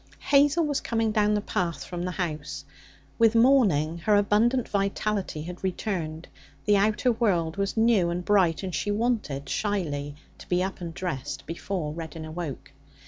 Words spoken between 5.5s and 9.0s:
returned. The outer world was new and bright, and she